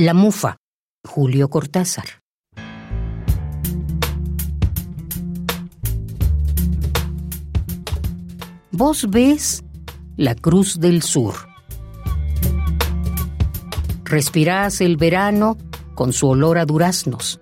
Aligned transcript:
La 0.00 0.14
Mufa, 0.14 0.56
Julio 1.06 1.50
Cortázar. 1.50 2.22
Vos 8.72 9.10
ves 9.10 9.62
la 10.16 10.34
Cruz 10.34 10.80
del 10.80 11.02
Sur. 11.02 11.34
Respirás 14.04 14.80
el 14.80 14.96
verano 14.96 15.58
con 15.94 16.14
su 16.14 16.28
olor 16.28 16.56
a 16.56 16.64
duraznos. 16.64 17.38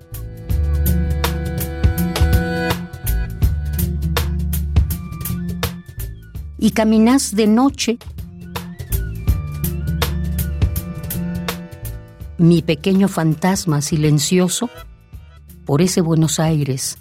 Y 6.59 6.73
caminás 6.73 7.37
de 7.37 7.47
noche 7.47 7.99
mi 12.39 12.63
pequeño 12.63 13.09
fantasma 13.09 13.83
silencioso 13.83 14.71
por 15.67 15.83
ese 15.83 16.01
Buenos 16.01 16.39
Aires, 16.39 16.99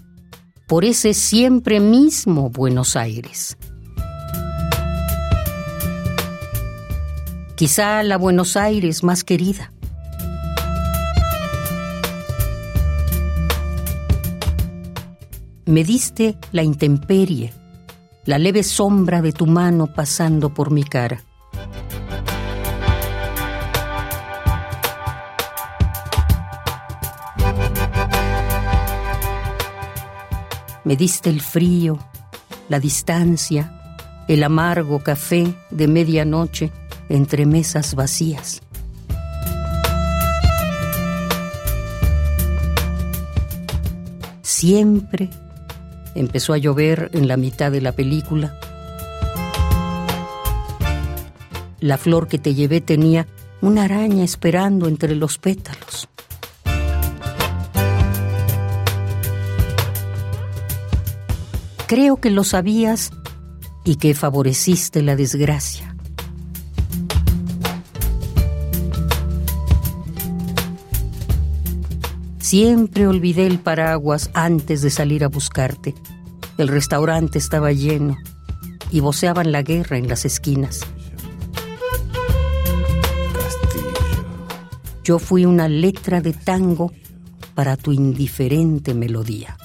por 0.68 0.84
ese 0.84 1.14
siempre 1.14 1.80
mismo 1.80 2.50
Buenos 2.50 2.96
Aires. 2.96 3.56
Quizá 7.56 8.04
la 8.04 8.18
Buenos 8.18 8.58
Aires 8.58 9.04
más 9.04 9.24
querida. 9.24 9.72
Me 15.66 15.84
diste 15.84 16.38
la 16.52 16.64
intemperie, 16.64 17.54
la 18.26 18.40
leve 18.40 18.64
sombra 18.64 19.22
de 19.22 19.34
tu 19.34 19.46
mano 19.46 19.88
pasando 19.88 20.54
por 20.54 20.72
mi 20.72 20.84
cara. 20.84 21.27
Me 30.88 30.96
diste 30.96 31.30
el 31.30 31.42
frío, 31.42 32.00
la 32.70 32.80
distancia, 32.80 34.24
el 34.30 34.42
amargo 34.42 35.00
café 35.00 35.54
de 35.70 35.86
medianoche 35.86 36.72
entre 37.10 37.46
mesas 37.46 37.94
vacías. 37.94 38.62
Siempre 44.42 45.30
empezó 46.16 46.54
a 46.54 46.58
llover 46.58 47.10
en 47.12 47.28
la 47.28 47.36
mitad 47.36 47.70
de 47.70 47.82
la 47.82 47.92
película. 47.92 48.58
La 51.82 51.98
flor 51.98 52.30
que 52.30 52.40
te 52.40 52.56
llevé 52.56 52.80
tenía 52.80 53.28
una 53.60 53.84
araña 53.84 54.24
esperando 54.24 54.88
entre 54.88 55.18
los 55.18 55.38
pétalos. 55.38 56.08
Creo 61.88 62.18
que 62.18 62.32
lo 62.32 62.44
sabías 62.44 63.12
y 63.86 63.96
que 63.96 64.14
favoreciste 64.14 65.02
la 65.02 65.16
desgracia. 65.16 65.96
Siempre 72.40 73.08
olvidé 73.08 73.48
el 73.48 73.60
paraguas 73.60 74.30
antes 74.34 74.82
de 74.82 74.90
salir 74.90 75.24
a 75.24 75.30
buscarte. 75.30 75.96
El 76.58 76.68
restaurante 76.68 77.38
estaba 77.38 77.72
lleno 77.72 78.18
y 78.92 79.00
voceaban 79.00 79.54
la 79.54 79.62
guerra 79.62 79.98
en 79.98 80.10
las 80.10 80.26
esquinas. 80.26 80.82
Yo 85.06 85.20
fui 85.20 85.46
una 85.46 85.70
letra 85.70 86.20
de 86.20 86.34
tango 86.34 86.92
para 87.56 87.78
tu 87.78 87.94
indiferente 87.94 88.94
melodía. 88.94 89.58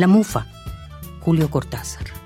La 0.00 0.06
Mufa, 0.06 0.46
Julio 1.20 1.50
Cortázar. 1.50 2.19